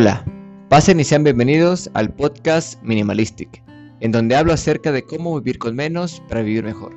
[0.00, 0.24] Hola,
[0.68, 3.64] pasen y sean bienvenidos al podcast Minimalistic,
[3.98, 6.94] en donde hablo acerca de cómo vivir con menos para vivir mejor.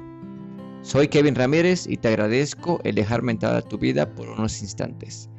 [0.84, 5.32] Soy Kevin Ramírez y te agradezco el dejarme entrar a tu vida por unos instantes.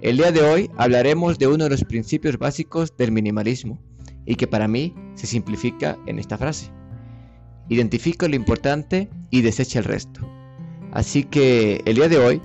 [0.00, 3.80] El día de hoy hablaremos de uno de los principios básicos del minimalismo
[4.26, 6.72] y que para mí se simplifica en esta frase.
[7.68, 10.20] Identifica lo importante y desecha el resto.
[10.90, 12.42] Así que el día de hoy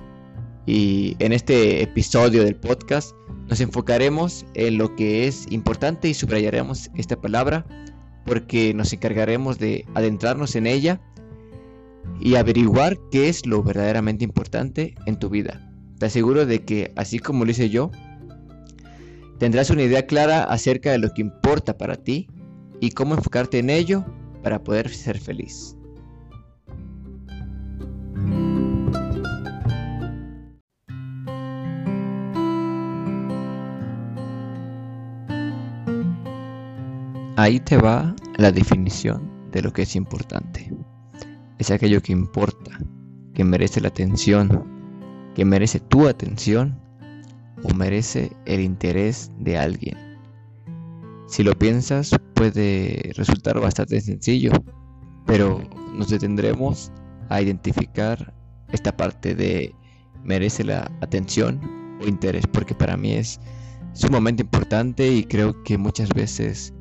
[0.66, 3.14] y en este episodio del podcast
[3.48, 7.66] nos enfocaremos en lo que es importante y subrayaremos esta palabra
[8.26, 11.00] porque nos encargaremos de adentrarnos en ella
[12.20, 15.68] y averiguar qué es lo verdaderamente importante en tu vida.
[15.98, 17.90] Te aseguro de que, así como lo hice yo,
[19.38, 22.28] tendrás una idea clara acerca de lo que importa para ti
[22.80, 24.04] y cómo enfocarte en ello
[24.42, 25.76] para poder ser feliz.
[37.40, 40.70] Ahí te va la definición de lo que es importante.
[41.58, 42.78] Es aquello que importa,
[43.32, 46.78] que merece la atención, que merece tu atención
[47.62, 49.96] o merece el interés de alguien.
[51.28, 54.52] Si lo piensas puede resultar bastante sencillo,
[55.24, 55.62] pero
[55.94, 56.92] nos detendremos
[57.30, 58.34] a identificar
[58.70, 59.74] esta parte de
[60.24, 61.58] merece la atención
[62.02, 63.40] o interés, porque para mí es
[63.94, 66.74] sumamente importante y creo que muchas veces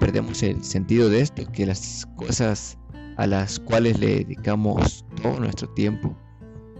[0.00, 2.78] perdemos el sentido de esto, que las cosas
[3.18, 6.16] a las cuales le dedicamos todo nuestro tiempo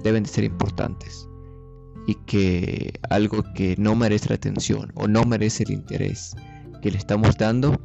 [0.03, 1.29] deben de ser importantes
[2.07, 6.35] y que algo que no merece la atención o no merece el interés
[6.81, 7.79] que le estamos dando,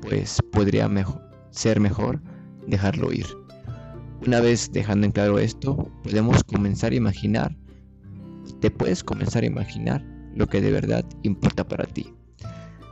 [0.00, 0.90] pues podría
[1.50, 2.22] ser mejor
[2.66, 3.26] dejarlo ir.
[4.26, 7.54] Una vez dejando en claro esto, podemos comenzar a imaginar,
[8.60, 10.02] te puedes comenzar a imaginar
[10.34, 12.14] lo que de verdad importa para ti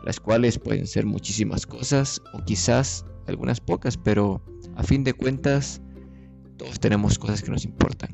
[0.05, 4.43] las cuales pueden ser muchísimas cosas o quizás algunas pocas, pero
[4.77, 5.81] a fin de cuentas
[6.57, 8.11] todos tenemos cosas que nos importan.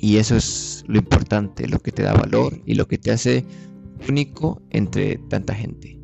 [0.00, 3.44] Y eso es lo importante, lo que te da valor y lo que te hace
[4.08, 5.98] único entre tanta gente.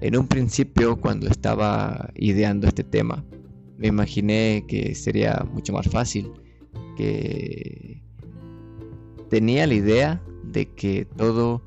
[0.00, 3.24] En un principio, cuando estaba ideando este tema,
[3.78, 6.30] me imaginé que sería mucho más fácil,
[6.96, 8.02] que
[9.30, 11.62] tenía la idea de que todo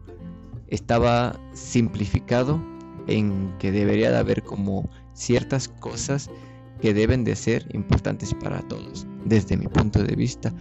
[0.69, 2.61] estaba simplificado
[3.07, 6.29] en que debería de haber como ciertas cosas
[6.81, 10.53] que deben de ser importantes para todos, desde mi punto de vista.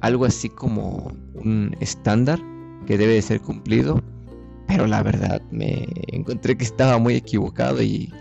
[0.00, 2.40] Algo así como un estándar
[2.86, 4.02] que debe de ser cumplido,
[4.66, 8.12] pero la verdad me encontré que estaba muy equivocado y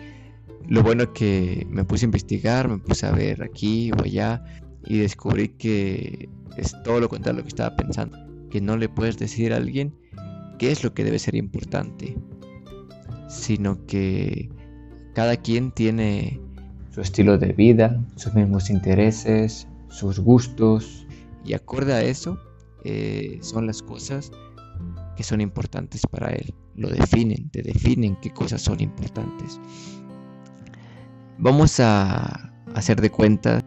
[0.67, 4.43] lo bueno que me puse a investigar, me puse a ver aquí o allá
[4.85, 8.17] y descubrí que es todo lo contrario a lo que estaba pensando,
[8.49, 9.93] que no le puedes decir a alguien
[10.61, 12.15] qué es lo que debe ser importante,
[13.27, 14.47] sino que
[15.15, 16.39] cada quien tiene
[16.91, 21.07] su estilo de vida, sus mismos intereses, sus gustos,
[21.43, 22.37] y acorde a eso
[22.83, 24.31] eh, son las cosas
[25.17, 26.53] que son importantes para él.
[26.75, 29.59] Lo definen, te definen qué cosas son importantes.
[31.39, 33.65] Vamos a hacer de cuenta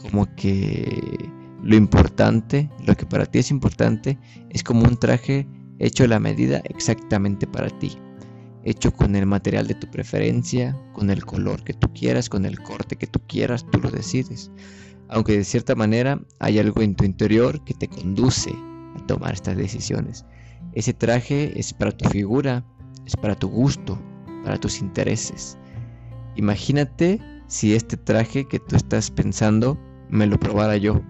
[0.00, 1.28] como que
[1.60, 4.16] lo importante, lo que para ti es importante,
[4.50, 7.92] es como un traje hecho la medida exactamente para ti,
[8.64, 12.60] hecho con el material de tu preferencia, con el color que tú quieras, con el
[12.60, 14.50] corte que tú quieras, tú lo decides.
[15.08, 18.50] Aunque de cierta manera hay algo en tu interior que te conduce
[18.96, 20.24] a tomar estas decisiones.
[20.72, 22.64] Ese traje es para tu figura,
[23.06, 23.98] es para tu gusto,
[24.44, 25.56] para tus intereses.
[26.34, 29.78] Imagínate si este traje que tú estás pensando
[30.10, 31.00] me lo probara yo.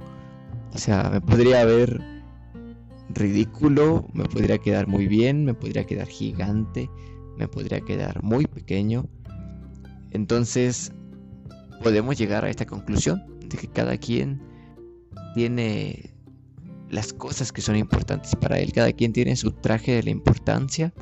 [0.74, 2.15] O sea, me podría haber
[3.08, 6.90] ridículo, me podría quedar muy bien, me podría quedar gigante,
[7.36, 9.08] me podría quedar muy pequeño.
[10.10, 10.92] Entonces
[11.82, 14.40] podemos llegar a esta conclusión de que cada quien
[15.34, 16.14] tiene
[16.90, 20.92] las cosas que son importantes para él, cada quien tiene su traje de la importancia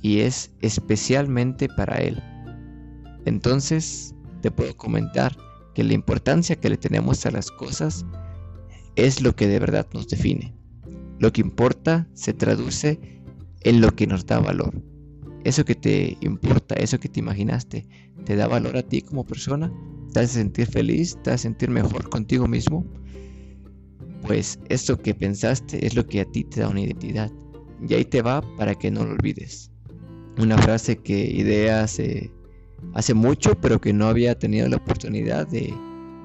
[0.00, 2.22] y es especialmente para él.
[3.24, 5.36] Entonces te puedo comentar
[5.74, 8.04] que la importancia que le tenemos a las cosas
[8.96, 10.54] es lo que de verdad nos define.
[11.22, 12.98] Lo que importa se traduce
[13.60, 14.82] en lo que nos da valor.
[15.44, 17.86] Eso que te importa, eso que te imaginaste,
[18.24, 19.72] te da valor a ti como persona,
[20.12, 22.84] te hace sentir feliz, te hace sentir mejor contigo mismo.
[24.22, 27.30] Pues eso que pensaste es lo que a ti te da una identidad.
[27.88, 29.70] Y ahí te va para que no lo olvides.
[30.38, 32.32] Una frase que idea hace,
[32.94, 35.72] hace mucho, pero que no había tenido la oportunidad de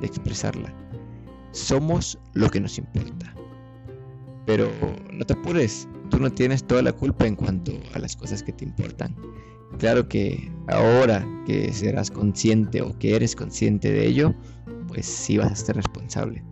[0.02, 0.74] expresarla.
[1.52, 3.36] Somos lo que nos importa.
[4.48, 4.72] Pero
[5.14, 8.54] no te apures, tú no tienes toda la culpa en cuanto a las cosas que
[8.54, 9.16] te importan.
[9.78, 14.34] Claro que ahora que serás consciente o que eres consciente de ello,
[14.88, 16.44] pues sí vas a ser responsable.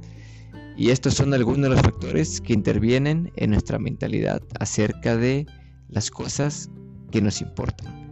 [0.77, 5.45] Y estos son algunos de los factores que intervienen en nuestra mentalidad acerca de
[5.87, 6.69] las cosas
[7.11, 8.05] que nos importan.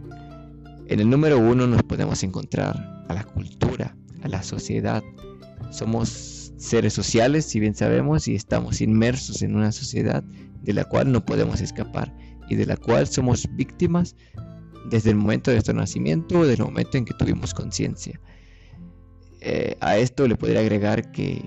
[0.88, 5.02] En el número uno nos podemos encontrar a la cultura, a la sociedad.
[5.70, 10.22] Somos seres sociales, si bien sabemos, y estamos inmersos en una sociedad
[10.62, 12.14] de la cual no podemos escapar
[12.48, 14.16] y de la cual somos víctimas
[14.90, 18.20] desde el momento de nuestro nacimiento o del momento en que tuvimos conciencia.
[19.40, 21.44] Eh, a esto le podría agregar que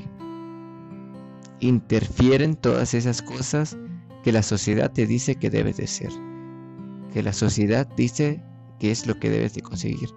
[1.59, 3.77] interfieren todas esas cosas
[4.23, 6.11] que la sociedad te dice que debes de ser,
[7.13, 8.43] que la sociedad dice
[8.79, 10.09] que es lo que debes de conseguir.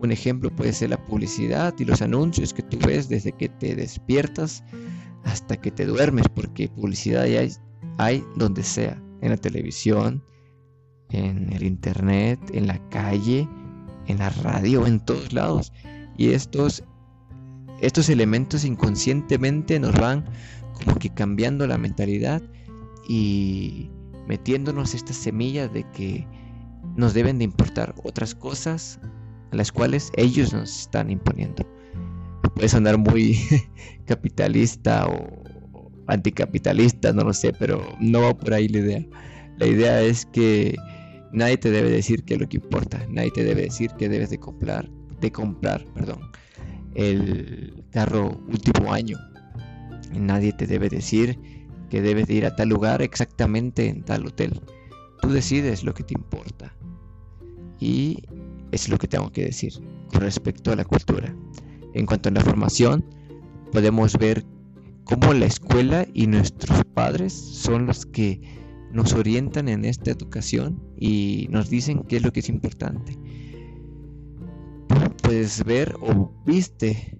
[0.00, 3.74] Un ejemplo puede ser la publicidad y los anuncios que tú ves desde que te
[3.74, 4.62] despiertas
[5.24, 7.52] hasta que te duermes, porque publicidad hay,
[7.98, 10.22] hay donde sea, en la televisión,
[11.10, 13.48] en el internet, en la calle,
[14.06, 15.72] en la radio, en todos lados.
[16.16, 16.84] Y estos,
[17.80, 20.24] estos elementos inconscientemente nos van
[20.74, 22.42] como que cambiando la mentalidad
[23.08, 23.90] y
[24.28, 26.26] metiéndonos estas semillas de que
[26.96, 29.00] nos deben de importar otras cosas
[29.52, 31.66] las cuales ellos nos están imponiendo.
[32.54, 33.38] Puede sonar muy
[34.06, 35.44] capitalista o
[36.06, 39.06] anticapitalista, no lo sé, pero no va por ahí la idea.
[39.58, 40.76] La idea es que
[41.32, 44.30] nadie te debe decir qué es lo que importa, nadie te debe decir que debes
[44.30, 44.88] de comprar,
[45.20, 46.20] de comprar, perdón,
[46.94, 49.18] el carro último año.
[50.12, 51.38] Nadie te debe decir
[51.90, 54.60] que debes de ir a tal lugar exactamente en tal hotel.
[55.20, 56.74] Tú decides lo que te importa.
[57.80, 58.22] Y
[58.72, 59.72] es lo que tengo que decir
[60.12, 61.34] con respecto a la cultura.
[61.94, 63.04] En cuanto a la formación,
[63.72, 64.44] podemos ver
[65.04, 68.40] cómo la escuela y nuestros padres son los que
[68.92, 73.16] nos orientan en esta educación y nos dicen qué es lo que es importante.
[75.22, 77.18] Puedes ver o viste,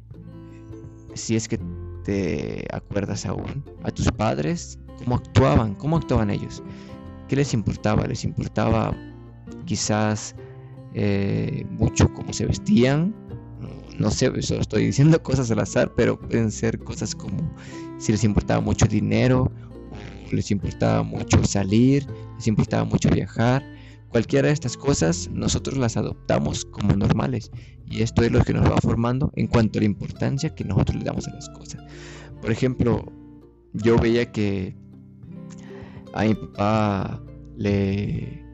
[1.15, 1.59] si es que
[2.05, 6.63] te acuerdas aún, a tus padres, cómo actuaban, cómo actuaban ellos,
[7.29, 8.97] qué les importaba, les importaba
[9.67, 10.35] quizás
[10.95, 13.15] eh, mucho cómo se vestían,
[13.99, 17.39] no sé, solo estoy diciendo cosas al azar, pero pueden ser cosas como
[17.99, 19.51] si les importaba mucho dinero,
[20.31, 22.07] les importaba mucho salir,
[22.37, 23.63] les importaba mucho viajar.
[24.11, 27.51] Cualquiera de estas cosas nosotros las adoptamos como normales
[27.87, 30.97] y esto es lo que nos va formando en cuanto a la importancia que nosotros
[30.97, 31.83] le damos a las cosas.
[32.41, 33.05] Por ejemplo,
[33.75, 34.75] yo veía que
[36.15, 37.23] a mi papá
[37.57, 38.45] le,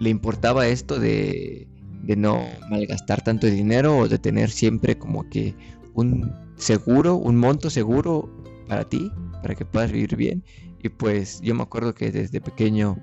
[0.00, 1.68] le importaba esto de
[2.02, 5.54] de no malgastar tanto dinero o de tener siempre como que
[5.94, 8.30] un seguro, un monto seguro
[8.68, 9.10] para ti,
[9.42, 10.42] para que puedas vivir bien.
[10.82, 12.96] Y pues yo me acuerdo que desde pequeño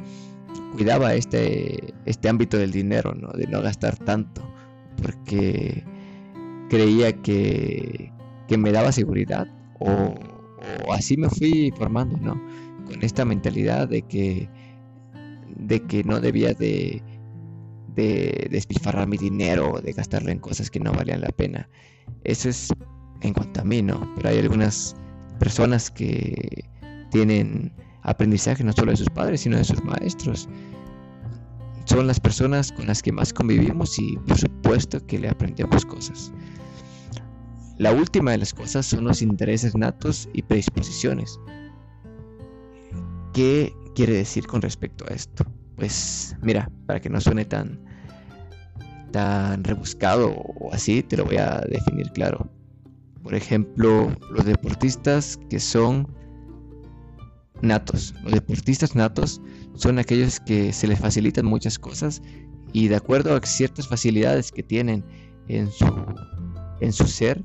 [0.73, 3.29] cuidaba este, este ámbito del dinero, ¿no?
[3.29, 4.41] De no gastar tanto,
[5.01, 5.83] porque
[6.69, 8.11] creía que,
[8.47, 9.47] que me daba seguridad
[9.79, 10.15] o,
[10.85, 12.41] o, así me fui formando, ¿no?
[12.87, 14.49] Con esta mentalidad de que,
[15.55, 17.01] de que no debía de
[17.97, 21.67] de despilfarrar mi dinero, de gastarlo en cosas que no valían la pena.
[22.23, 22.71] Eso es
[23.21, 24.13] en cuanto a mí, ¿no?
[24.15, 24.95] Pero hay algunas
[25.39, 26.63] personas que
[27.09, 27.73] tienen
[28.03, 30.47] aprendizaje no solo de sus padres, sino de sus maestros.
[31.85, 36.31] Son las personas con las que más convivimos y por supuesto que le aprendemos cosas.
[37.79, 41.39] La última de las cosas son los intereses natos y predisposiciones.
[43.33, 45.43] ¿Qué quiere decir con respecto a esto?
[45.75, 47.79] Pues mira, para que no suene tan
[49.11, 52.47] tan rebuscado o así, te lo voy a definir claro.
[53.23, 56.07] Por ejemplo, los deportistas que son
[57.63, 58.13] natos.
[58.23, 59.41] Los deportistas natos
[59.73, 62.21] son aquellos que se les facilitan muchas cosas
[62.73, 65.03] y de acuerdo a ciertas facilidades que tienen
[65.47, 66.05] en su,
[66.81, 67.43] en su ser,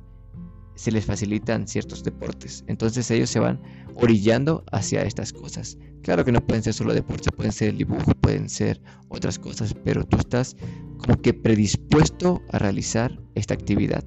[0.75, 2.65] se les facilitan ciertos deportes.
[2.67, 3.61] Entonces ellos se van
[3.95, 5.79] orillando hacia estas cosas.
[6.03, 9.75] Claro que no pueden ser solo deportes, pueden ser el dibujo, pueden ser otras cosas,
[9.85, 10.57] pero tú estás
[10.99, 14.05] como que predispuesto a realizar esta actividad.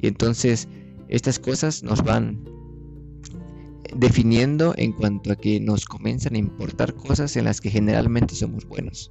[0.00, 0.68] Y entonces
[1.08, 2.44] estas cosas nos van
[3.96, 8.66] definiendo en cuanto a que nos comienzan a importar cosas en las que generalmente somos
[8.66, 9.10] buenos.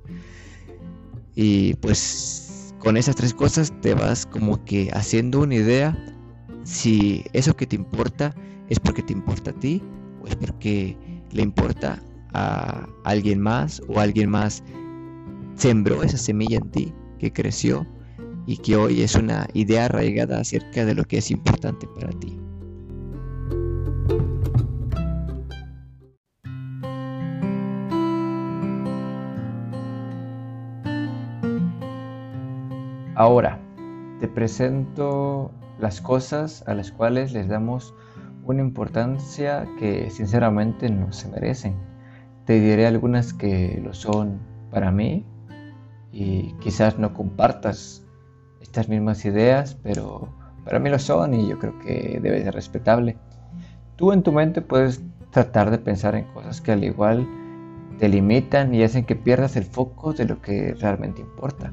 [1.35, 5.97] Y pues con esas tres cosas te vas como que haciendo una idea
[6.63, 8.33] si eso que te importa
[8.69, 9.81] es porque te importa a ti
[10.23, 10.97] o es porque
[11.31, 12.01] le importa
[12.33, 14.63] a alguien más o alguien más
[15.55, 17.85] sembró esa semilla en ti que creció
[18.45, 22.37] y que hoy es una idea arraigada acerca de lo que es importante para ti.
[33.15, 33.59] Ahora,
[34.19, 37.93] te presento las cosas a las cuales les damos
[38.45, 41.75] una importancia que sinceramente no se merecen.
[42.45, 45.25] Te diré algunas que lo son para mí
[46.11, 48.05] y quizás no compartas
[48.61, 50.29] estas mismas ideas, pero
[50.63, 53.17] para mí lo son y yo creo que debe ser respetable.
[53.95, 57.27] Tú en tu mente puedes tratar de pensar en cosas que al igual
[57.97, 61.71] te limitan y hacen que pierdas el foco de lo que realmente importa.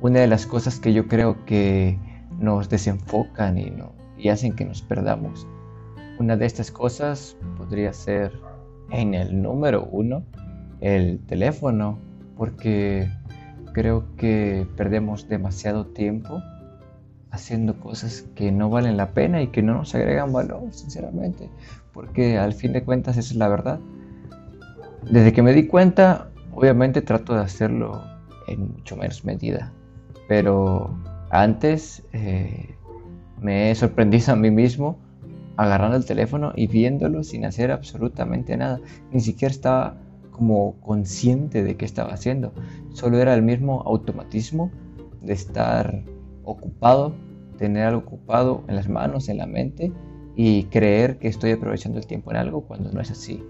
[0.00, 1.98] Una de las cosas que yo creo que
[2.38, 5.46] nos desenfocan y, no, y hacen que nos perdamos,
[6.18, 8.32] una de estas cosas podría ser
[8.90, 10.24] en el número uno,
[10.80, 11.98] el teléfono,
[12.36, 13.10] porque
[13.72, 16.42] creo que perdemos demasiado tiempo
[17.30, 21.50] haciendo cosas que no valen la pena y que no nos agregan valor, sinceramente,
[21.92, 23.78] porque al fin de cuentas esa es la verdad.
[25.10, 28.02] Desde que me di cuenta, obviamente trato de hacerlo
[28.46, 29.72] en mucho menos medida,
[30.26, 30.98] pero
[31.30, 32.74] antes eh,
[33.40, 34.98] me he sorprendido a mí mismo
[35.56, 38.80] agarrando el teléfono y viéndolo sin hacer absolutamente nada.
[39.12, 39.96] Ni siquiera estaba
[40.30, 42.52] como consciente de qué estaba haciendo.
[42.92, 44.70] Solo era el mismo automatismo
[45.20, 46.04] de estar
[46.44, 47.12] ocupado,
[47.58, 49.92] tener algo ocupado en las manos, en la mente
[50.36, 53.42] y creer que estoy aprovechando el tiempo en algo cuando no es así.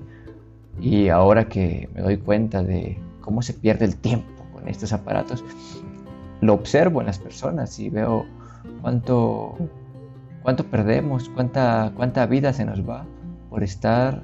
[0.80, 5.44] Y ahora que me doy cuenta de cómo se pierde el tiempo con estos aparatos,
[6.40, 8.26] lo observo en las personas y veo
[8.80, 9.57] cuánto,
[10.42, 13.07] cuánto perdemos, cuánta, cuánta vida se nos va
[13.50, 14.23] por estar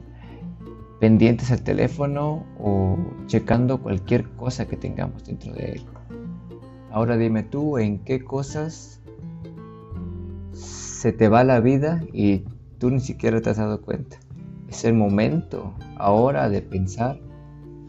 [1.00, 5.82] pendientes al teléfono o checando cualquier cosa que tengamos dentro de él.
[6.90, 9.00] Ahora dime tú en qué cosas
[10.52, 12.44] se te va la vida y
[12.78, 14.16] tú ni siquiera te has dado cuenta.
[14.68, 17.18] Es el momento ahora de pensar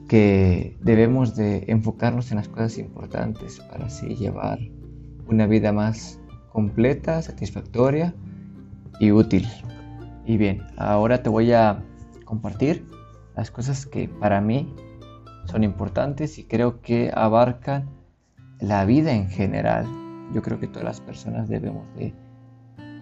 [0.08, 4.60] que debemos de enfocarnos en las cosas importantes para así llevar
[5.28, 6.20] una vida más
[6.52, 8.14] completa, satisfactoria
[9.00, 9.48] y útil.
[10.26, 11.84] Y bien, ahora te voy a
[12.24, 12.86] compartir
[13.36, 14.74] las cosas que para mí
[15.46, 17.90] son importantes y creo que abarcan
[18.60, 19.86] la vida en general.
[20.34, 22.14] Yo creo que todas las personas debemos de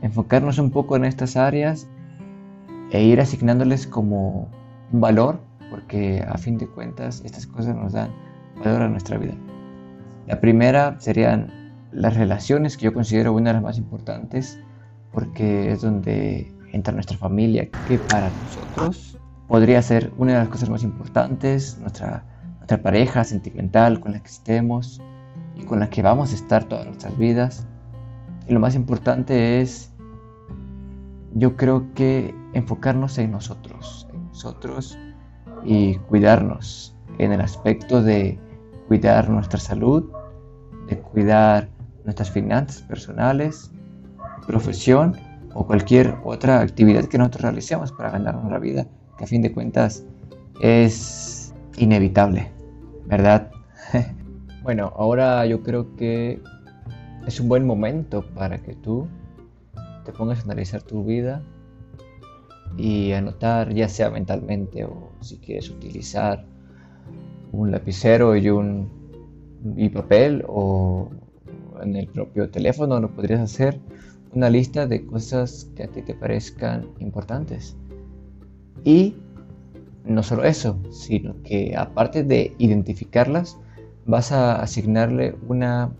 [0.01, 1.87] enfocarnos un poco en estas áreas
[2.91, 4.49] e ir asignándoles como
[4.91, 5.39] un valor,
[5.73, 8.11] porque a fin de cuentas estas cosas nos dan
[8.63, 9.33] valor a nuestra vida.
[10.27, 11.51] La primera serían
[11.91, 14.59] las relaciones, que yo considero una de las más importantes,
[15.11, 20.69] porque es donde entra nuestra familia, que para nosotros podría ser una de las cosas
[20.69, 22.23] más importantes, nuestra,
[22.57, 25.01] nuestra pareja sentimental con la que estemos
[25.55, 27.65] y con la que vamos a estar todas nuestras vidas.
[28.47, 29.91] Y lo más importante es,
[31.33, 34.99] yo creo que enfocarnos en nosotros, en nosotros
[35.65, 38.39] y cuidarnos en el aspecto de
[38.87, 40.09] cuidar nuestra salud,
[40.87, 41.69] de cuidar
[42.03, 43.71] nuestras finanzas personales,
[44.45, 45.15] profesión
[45.53, 49.51] o cualquier otra actividad que nosotros realicemos para ganarnos la vida que a fin de
[49.51, 50.03] cuentas
[50.59, 52.51] es inevitable,
[53.05, 53.51] ¿verdad?
[54.63, 56.41] bueno, ahora yo creo que
[57.25, 59.07] es un buen momento para que tú
[60.03, 61.41] te pongas a analizar tu vida
[62.77, 66.45] y anotar ya sea mentalmente o si quieres utilizar
[67.51, 68.89] un lapicero y un
[69.77, 71.09] y papel o
[71.81, 73.79] en el propio teléfono lo podrías hacer
[74.33, 77.75] una lista de cosas que a ti te parezcan importantes
[78.83, 79.15] y
[80.05, 83.57] no solo eso, sino que aparte de identificarlas,
[84.05, 85.91] vas a asignarle una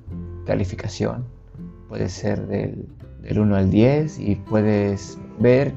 [0.46, 1.26] calificación.
[1.88, 2.88] Puede ser del,
[3.30, 5.74] 1 al 10 y puedes ver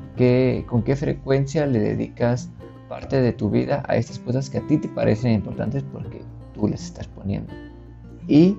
[0.67, 2.51] con qué frecuencia le dedicas
[2.89, 6.21] parte de tu vida a estas cosas que a ti te parecen importantes porque
[6.55, 7.53] tú las estás poniendo.
[8.29, 8.57] Y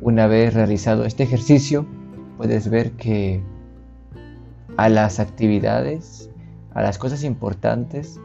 [0.00, 1.86] una vez realizado este ejercicio,
[2.36, 3.42] puedes ver que
[4.76, 6.30] a las actividades
[6.74, 8.20] a las cosas importantes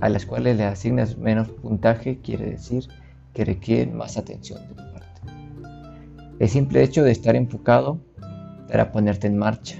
[0.00, 2.88] a las cuales le asignas menos puntaje quiere decir
[3.32, 5.20] que requieren más atención de tu parte.
[6.40, 8.00] El simple hecho de estar enfocado
[8.72, 9.76] para ponerte en marcha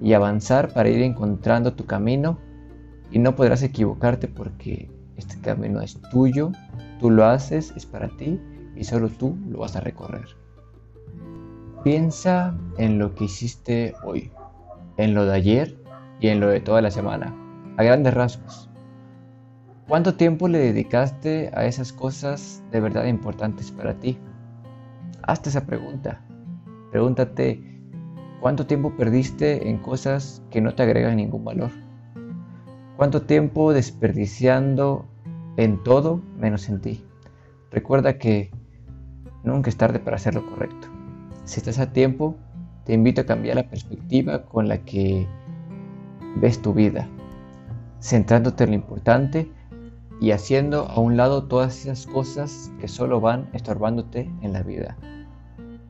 [0.00, 2.38] y avanzar para ir encontrando tu camino
[3.10, 6.52] y no podrás equivocarte porque este camino es tuyo,
[7.00, 8.40] tú lo haces, es para ti
[8.76, 10.28] y solo tú lo vas a recorrer.
[11.82, 14.30] Piensa en lo que hiciste hoy,
[14.96, 15.76] en lo de ayer
[16.20, 17.34] y en lo de toda la semana,
[17.76, 18.70] a grandes rasgos.
[19.88, 24.16] ¿Cuánto tiempo le dedicaste a esas cosas de verdad importantes para ti?
[25.22, 26.24] Hazte esa pregunta.
[26.92, 27.75] Pregúntate,
[28.40, 31.70] ¿cuánto tiempo perdiste en cosas que no te agregan ningún valor?
[32.96, 35.04] ¿Cuánto tiempo desperdiciando
[35.56, 37.04] en todo menos en ti?
[37.70, 38.50] Recuerda que
[39.44, 40.88] nunca es tarde para hacer lo correcto.
[41.44, 42.36] Si estás a tiempo,
[42.84, 45.26] te invito a cambiar la perspectiva con la que
[46.36, 47.08] ves tu vida,
[48.00, 49.50] centrándote en lo importante
[50.20, 54.96] y haciendo a un lado todas esas cosas que solo van estorbándote en la vida,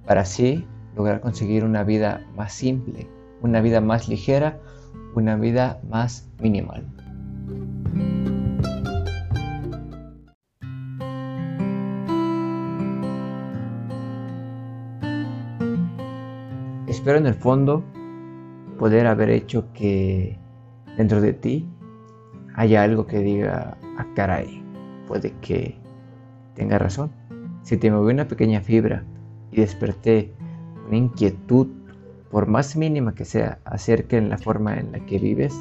[0.07, 3.07] para así lograr conseguir una vida más simple,
[3.43, 4.59] una vida más ligera,
[5.15, 6.87] una vida más minimal.
[16.89, 17.85] Espero en el fondo
[18.79, 20.39] poder haber hecho que
[20.97, 21.69] dentro de ti
[22.55, 24.63] haya algo que diga, ah, caray,
[25.07, 25.79] puede que
[26.55, 27.11] tenga razón.
[27.63, 29.05] Si te movió una pequeña fibra
[29.53, 30.33] y desperté
[30.87, 31.69] una inquietud,
[32.31, 35.55] por más mínima que sea, acerca de la forma en la que vives,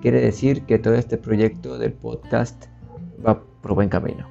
[0.00, 2.66] quiere decir que todo este proyecto del podcast
[3.26, 4.26] va por buen camino.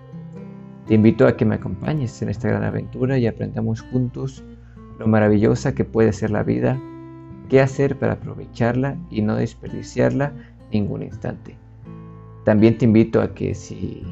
[0.87, 4.43] Te invito a que me acompañes en esta gran aventura y aprendamos juntos
[4.99, 6.79] lo maravillosa que puede ser la vida,
[7.49, 10.33] qué hacer para aprovecharla y no desperdiciarla
[10.71, 11.55] ningún instante.
[12.45, 14.03] También te invito a que si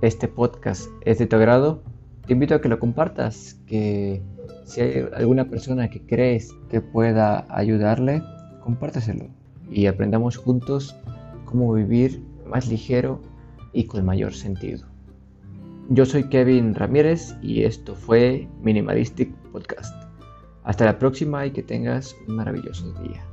[0.00, 1.82] este podcast es de tu agrado,
[2.26, 4.20] te invito a que lo compartas, que
[4.64, 8.22] si hay alguna persona que crees que pueda ayudarle,
[8.62, 9.26] compártaselo
[9.70, 10.96] y aprendamos juntos
[11.44, 13.20] cómo vivir más ligero
[13.72, 14.86] y con mayor sentido.
[15.88, 19.94] Yo soy Kevin Ramírez y esto fue Minimalistic Podcast.
[20.64, 23.24] Hasta la próxima y que tengas un maravilloso día.